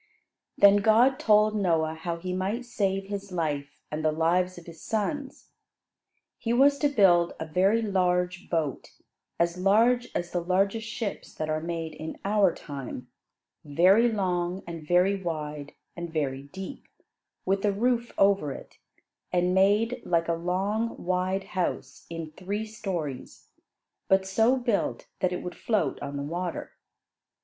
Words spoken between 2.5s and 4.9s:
save his life and the lives of his